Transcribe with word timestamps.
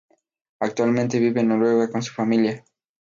Actualmente 0.59 1.19
vive 1.19 1.41
en 1.41 1.49
Noruega 1.49 1.91
con 1.91 2.01
su 2.01 2.11
familia. 2.11 2.65